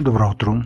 Добро 0.00 0.30
утро! 0.30 0.62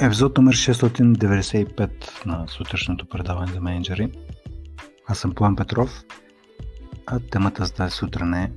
Епизод 0.00 0.38
номер 0.38 0.54
695 0.54 2.26
на 2.26 2.48
сутрешното 2.48 3.06
предаване 3.06 3.52
за 3.52 3.60
менеджери. 3.60 4.12
Аз 5.06 5.18
съм 5.18 5.34
План 5.34 5.56
Петров, 5.56 6.04
а 7.06 7.20
темата 7.20 7.64
за 7.64 7.72
тази 7.72 7.96
сутрин 7.96 8.34
е 8.34 8.52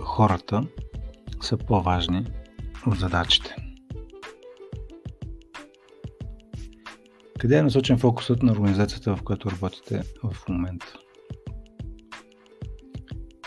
Хората 0.00 0.62
са 1.40 1.56
по-важни 1.56 2.26
от 2.86 2.98
задачите. 2.98 3.56
Къде 7.38 7.56
е 7.56 7.62
насочен 7.62 7.98
фокусът 7.98 8.42
на 8.42 8.52
организацията, 8.52 9.16
в 9.16 9.22
която 9.22 9.50
работите 9.50 10.02
в 10.24 10.48
момента? 10.48 10.92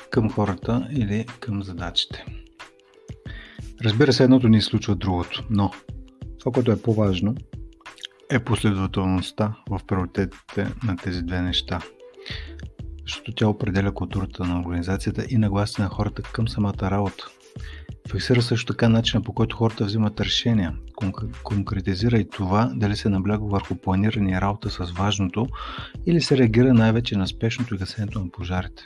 Към 0.09 0.31
хората 0.31 0.87
или 0.91 1.25
към 1.39 1.63
задачите? 1.63 2.25
Разбира 3.83 4.13
се, 4.13 4.23
едното 4.23 4.47
ни 4.47 4.57
изключва 4.57 4.95
другото, 4.95 5.43
но 5.49 5.71
това, 6.39 6.51
което 6.51 6.71
е 6.71 6.81
по-важно, 6.81 7.35
е 8.31 8.39
последователността 8.39 9.53
в 9.69 9.79
приоритетите 9.87 10.67
на 10.83 10.95
тези 10.95 11.21
две 11.21 11.41
неща. 11.41 11.79
Защото 13.05 13.31
тя 13.31 13.47
определя 13.47 13.93
културата 13.93 14.43
на 14.43 14.59
организацията 14.59 15.25
и 15.29 15.37
нагласите 15.37 15.81
на 15.81 15.87
хората 15.87 16.21
към 16.21 16.47
самата 16.47 16.81
работа. 16.81 17.27
Фиксира 18.11 18.41
също 18.41 18.73
така 18.73 18.89
начина 18.89 19.23
по 19.23 19.33
който 19.33 19.57
хората 19.57 19.85
взимат 19.85 20.21
решения. 20.21 20.75
Конкретизира 21.43 22.17
и 22.17 22.29
това 22.29 22.71
дали 22.75 22.95
се 22.95 23.09
набляга 23.09 23.45
върху 23.45 23.75
планиране 23.75 24.41
работа 24.41 24.69
с 24.69 24.91
важното 24.91 25.47
или 26.05 26.21
се 26.21 26.37
реагира 26.37 26.73
най-вече 26.73 27.17
на 27.17 27.27
спешното 27.27 27.75
и 27.75 27.77
гасенето 27.77 28.19
на 28.19 28.31
пожарите. 28.31 28.83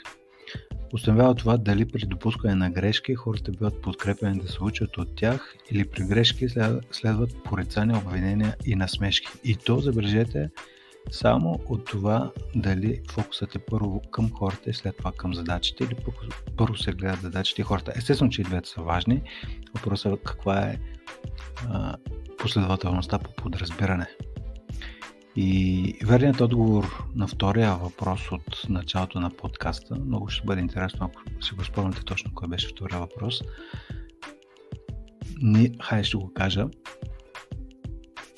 Установява 0.92 1.34
това 1.34 1.56
дали 1.56 1.88
при 1.88 2.06
допускане 2.06 2.54
на 2.54 2.70
грешки 2.70 3.14
хората 3.14 3.52
биват 3.52 3.82
подкрепени 3.82 4.40
да 4.40 4.48
се 4.48 4.64
учат 4.64 4.98
от 4.98 5.16
тях 5.16 5.54
или 5.70 5.88
при 5.88 6.04
грешки 6.04 6.48
следват 6.90 7.42
порицания, 7.44 7.98
обвинения 7.98 8.56
и 8.66 8.76
насмешки. 8.76 9.28
И 9.44 9.56
то, 9.56 9.78
забележете, 9.78 10.50
само 11.10 11.60
от 11.68 11.84
това 11.84 12.30
дали 12.54 13.00
фокусът 13.10 13.54
е 13.54 13.58
първо 13.58 14.02
към 14.10 14.30
хората 14.30 14.70
и 14.70 14.74
след 14.74 14.96
това 14.96 15.12
към 15.12 15.34
задачите 15.34 15.84
или 15.84 15.96
първо 16.56 16.76
се 16.76 16.92
гледат 16.92 17.20
задачите 17.20 17.60
и 17.60 17.64
хората. 17.64 17.92
Естествено, 17.96 18.30
че 18.30 18.40
и 18.40 18.44
двете 18.44 18.68
са 18.68 18.80
важни. 18.80 19.22
Въпросът 19.74 20.12
е 20.12 20.22
каква 20.24 20.58
е 20.58 20.78
а, 21.68 21.96
последователността 22.38 23.18
по 23.18 23.32
подразбиране. 23.34 24.06
И 25.36 25.98
верният 26.04 26.40
отговор 26.40 27.04
на 27.14 27.26
втория 27.26 27.74
въпрос 27.74 28.32
от 28.32 28.68
началото 28.68 29.20
на 29.20 29.30
подкаста, 29.30 29.94
много 29.94 30.28
ще 30.28 30.46
бъде 30.46 30.60
интересно, 30.60 31.10
ако 31.10 31.42
си 31.44 31.54
го 31.54 31.64
спомняте 31.64 32.04
точно 32.04 32.30
кой 32.34 32.48
беше 32.48 32.68
втория 32.68 32.98
въпрос. 32.98 33.42
Ни, 35.42 35.70
хай 35.82 36.04
ще 36.04 36.16
го 36.16 36.32
кажа. 36.34 36.66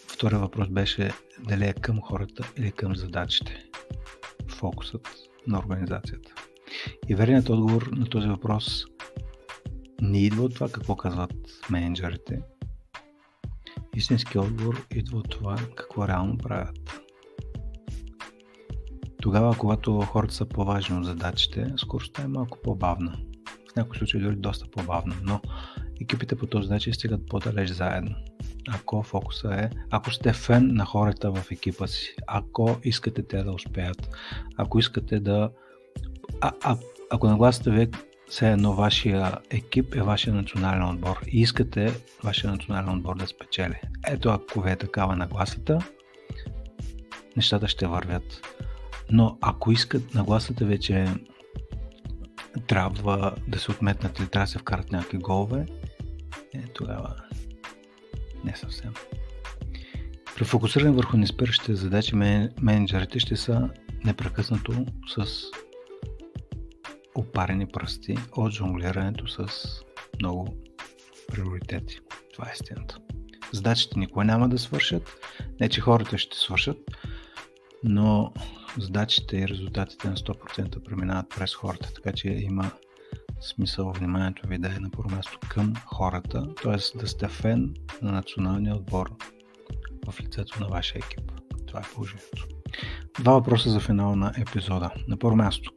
Втория 0.09 0.39
въпрос 0.39 0.69
беше 0.69 1.13
дали 1.49 1.65
е 1.65 1.73
към 1.73 2.01
хората 2.01 2.53
или 2.57 2.73
към 2.73 2.97
задачите. 2.97 3.65
Фокусът 4.49 5.09
на 5.47 5.59
организацията. 5.59 6.35
И 7.09 7.15
верният 7.15 7.49
отговор 7.49 7.91
на 7.93 8.07
този 8.07 8.29
въпрос 8.29 8.85
не 10.01 10.19
идва 10.19 10.45
от 10.45 10.55
това 10.55 10.69
какво 10.69 10.97
казват 10.97 11.35
менеджерите, 11.71 12.41
Истински 13.99 14.39
отговор 14.39 14.87
идва 14.95 15.19
от 15.19 15.31
това 15.31 15.57
какво 15.77 16.09
реално 16.09 16.39
правят. 16.39 17.01
Тогава, 19.23 19.57
когато 19.59 20.01
хората 20.01 20.35
са 20.35 20.47
по-важни 20.47 20.97
от 20.97 21.05
задачите, 21.05 21.73
скоростта 21.77 22.23
е 22.23 22.29
малко 22.29 22.59
по-бавна. 22.63 23.19
В 23.73 23.77
някои 23.77 23.99
случаи 23.99 24.21
дори 24.21 24.37
доста 24.37 24.71
по-бавна, 24.71 25.15
но 25.23 25.41
екипите 26.01 26.37
по 26.37 26.47
този 26.47 26.71
начин 26.71 26.95
стигат 26.95 27.27
по-далеч 27.27 27.71
заедно. 27.71 28.17
Ако 28.69 29.03
фокуса 29.03 29.55
е, 29.55 29.71
ако 29.91 30.11
сте 30.11 30.33
фен 30.33 30.75
на 30.75 30.85
хората 30.85 31.33
в 31.33 31.51
екипа 31.51 31.87
си, 31.87 32.15
ако 32.27 32.77
искате 32.85 33.23
те 33.23 33.43
да 33.43 33.53
успеят, 33.53 34.09
ако 34.57 34.79
искате 34.79 35.21
да... 35.21 35.51
А, 36.41 36.53
а, 36.63 36.77
ако 37.11 37.29
нагласите 37.29 37.71
вие 37.71 37.91
все 38.29 38.53
едно 38.53 38.73
вашия 38.73 39.39
екип 39.51 39.95
е 39.95 40.03
вашия 40.03 40.35
национален 40.35 40.89
отбор 40.89 41.21
и 41.27 41.41
искате 41.41 41.93
вашия 42.25 42.51
национален 42.51 42.95
отбор 42.95 43.17
да 43.17 43.27
спечели. 43.27 43.81
Ето 44.07 44.29
ако 44.29 44.61
ви 44.61 44.71
е 44.71 44.77
такава 44.77 45.17
нагласата, 45.17 45.79
нещата 47.37 47.69
ще 47.69 47.87
вървят. 47.87 48.41
Но 49.11 49.39
ако 49.41 49.73
искат 49.73 50.15
нагласата 50.15 50.65
вече 50.65 51.07
трябва 52.67 53.35
да 53.49 53.59
се 53.59 53.71
отметнат 53.71 54.19
или 54.19 54.27
трябва 54.29 54.45
да 54.45 54.51
се 54.51 54.59
вкарат 54.59 54.93
някакви 54.93 55.19
голове, 55.19 55.67
е, 56.55 56.63
тогава 56.75 57.15
не 58.45 58.57
съвсем. 58.57 58.93
При 60.37 60.45
фокусиране 60.45 60.91
върху 60.91 61.17
неспиращите 61.17 61.75
задачи 61.75 62.17
менеджерите 62.63 63.19
ще 63.19 63.37
са 63.37 63.69
непрекъснато 64.05 64.87
с 65.17 65.43
опарени 67.19 67.67
пръсти 67.67 68.19
от 68.37 68.53
жонглирането 68.53 69.27
с 69.29 69.49
много 70.21 70.57
приоритети. 71.29 72.01
Това 72.33 72.49
е 72.49 72.53
истината. 72.55 72.99
Задачите 73.53 73.99
никога 73.99 74.25
няма 74.25 74.49
да 74.49 74.59
свършат. 74.59 75.17
Не, 75.61 75.69
че 75.69 75.81
хората 75.81 76.19
ще 76.19 76.39
свършат, 76.39 76.79
но 77.85 78.33
задачите 78.79 79.37
и 79.37 79.49
резултатите 79.49 80.09
на 80.09 80.17
100% 80.17 80.85
преминават 80.85 81.27
през 81.37 81.55
хората, 81.55 81.93
така 81.95 82.13
че 82.13 82.29
има 82.29 82.71
смисъл 83.41 83.93
вниманието 83.93 84.49
ви 84.49 84.59
да 84.59 84.69
е 84.69 84.79
на 84.81 84.91
първо 84.91 85.11
място 85.11 85.39
към 85.49 85.75
хората, 85.87 86.55
т.е. 86.63 86.99
да 86.99 87.07
сте 87.07 87.29
фен 87.29 87.75
на 88.03 88.13
националния 88.13 88.75
отбор 88.75 89.11
в 90.07 90.21
лицето 90.21 90.61
на 90.61 90.69
вашия 90.69 90.99
екип. 90.99 91.33
Това 91.67 91.81
е 91.81 91.95
положението. 91.95 92.49
Два 93.21 93.33
въпроса 93.33 93.71
за 93.71 93.81
финала 93.81 94.17
на 94.17 94.33
епизода. 94.39 94.91
На 95.09 95.17
първо 95.17 95.37
място, 95.37 95.73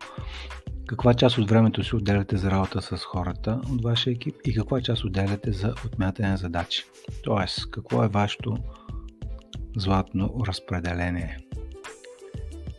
каква 0.92 1.14
част 1.14 1.38
от 1.38 1.50
времето 1.50 1.84
си 1.84 1.96
отделяте 1.96 2.38
за 2.38 2.52
работа 2.52 2.82
с 2.82 2.98
хората 2.98 3.62
от 3.74 3.84
вашия 3.84 4.12
екип 4.12 4.36
и 4.46 4.56
каква 4.56 4.82
част 4.82 5.04
отделяте 5.04 5.52
за 5.52 5.74
отмятане 5.86 6.30
на 6.30 6.38
задачи. 6.38 6.84
Тоест, 7.24 7.72
какво 7.72 8.04
е 8.04 8.08
вашето 8.08 8.58
златно 9.78 10.34
разпределение. 10.48 11.38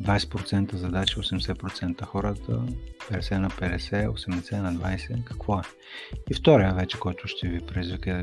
20% 0.02 0.74
задачи, 0.74 1.16
80% 1.16 2.04
хората, 2.04 2.62
50 3.10 3.38
на 3.38 3.50
50, 3.50 4.08
80 4.08 4.62
на 4.62 4.74
20, 4.74 5.24
какво 5.24 5.58
е? 5.58 5.62
И 6.30 6.34
втория 6.34 6.74
вече, 6.74 6.98
който 6.98 7.28
ще 7.28 7.48
ви 7.48 7.60
предизвика 7.60 8.22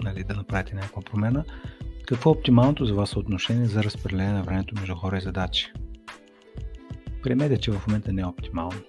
нали, 0.00 0.24
да 0.24 0.34
направите 0.34 0.74
някаква 0.74 1.02
промена, 1.02 1.44
какво 2.06 2.30
е 2.30 2.32
оптималното 2.32 2.86
за 2.86 2.94
вас 2.94 3.16
отношение 3.16 3.66
за 3.66 3.84
разпределение 3.84 4.32
на 4.32 4.42
времето 4.42 4.74
между 4.74 4.94
хора 4.94 5.18
и 5.18 5.20
задачи? 5.20 5.72
Приемете, 7.22 7.60
че 7.60 7.70
в 7.70 7.86
момента 7.86 8.12
не 8.12 8.22
е 8.22 8.26
оптимално 8.26 8.80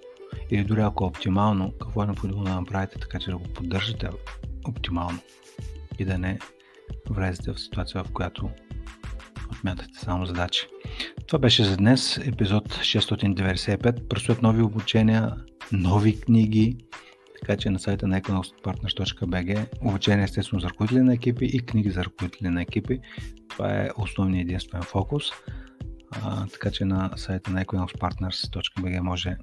или 0.50 0.64
дори 0.64 0.80
ако 0.80 1.04
е 1.04 1.06
оптимално, 1.06 1.72
какво 1.80 2.02
е 2.02 2.06
необходимо 2.06 2.44
да 2.44 2.54
направите 2.54 2.98
така, 2.98 3.18
че 3.18 3.30
да 3.30 3.36
го 3.36 3.44
поддържате 3.44 4.08
оптимално 4.68 5.18
и 5.98 6.04
да 6.04 6.18
не 6.18 6.38
влезете 7.10 7.52
в 7.52 7.60
ситуация, 7.60 8.04
в 8.04 8.12
която 8.12 8.50
отмятате 9.52 9.98
само 9.98 10.26
задачи. 10.26 10.66
Това 11.26 11.38
беше 11.38 11.64
за 11.64 11.76
днес, 11.76 12.18
епизод 12.18 12.68
695. 12.68 14.08
Предстоят 14.08 14.42
нови 14.42 14.62
обучения, 14.62 15.36
нови 15.72 16.20
книги, 16.20 16.76
така 17.40 17.56
че 17.56 17.70
на 17.70 17.78
сайта 17.78 18.06
на 18.06 18.20
economicpartners.bg 18.20 19.66
обучение 19.82 20.24
естествено 20.24 20.60
за 20.60 20.68
ръководители 20.68 21.02
на 21.02 21.14
екипи 21.14 21.44
и 21.44 21.60
книги 21.60 21.90
за 21.90 22.04
ръководители 22.04 22.48
на 22.48 22.62
екипи. 22.62 23.00
Това 23.48 23.76
е 23.76 23.88
основният 23.96 24.44
единствен 24.44 24.82
фокус. 24.82 25.24
А, 26.22 26.46
така 26.46 26.70
че 26.70 26.84
на 26.84 27.10
сайта 27.16 27.50
на 27.50 27.64
economicpartners.bg 27.64 29.00
може 29.00 29.36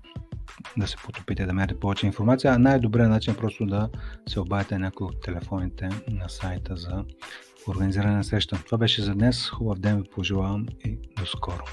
да 0.77 0.87
се 0.87 0.95
потопите, 1.05 1.45
да 1.45 1.53
мерите 1.53 1.79
повече 1.79 2.05
информация, 2.05 2.53
а 2.53 2.59
най-добрият 2.59 3.09
начин 3.09 3.33
е 3.33 3.37
просто 3.37 3.65
да 3.65 3.89
се 4.29 4.39
обадите 4.39 4.79
някой 4.79 5.07
от 5.07 5.21
телефоните 5.21 5.89
на 6.07 6.29
сайта 6.29 6.75
за 6.75 7.03
организиране 7.67 8.15
на 8.15 8.23
среща. 8.23 8.61
Това 8.65 8.77
беше 8.77 9.01
за 9.01 9.13
днес. 9.13 9.49
Хубав 9.49 9.79
ден 9.79 10.01
ви 10.01 10.09
пожелавам 10.15 10.65
и 10.85 10.97
до 11.19 11.25
скоро. 11.25 11.63